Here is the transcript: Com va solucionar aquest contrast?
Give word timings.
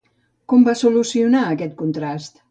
Com 0.53 0.63
va 0.69 0.73
solucionar 0.79 1.41
aquest 1.49 1.77
contrast? 1.83 2.39